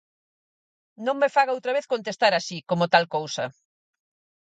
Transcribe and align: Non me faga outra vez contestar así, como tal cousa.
Non 1.05 1.15
me 1.21 1.29
faga 1.35 1.55
outra 1.55 1.75
vez 1.77 1.85
contestar 1.93 2.33
así, 2.35 2.57
como 2.69 2.91
tal 2.93 3.05
cousa. 3.15 3.45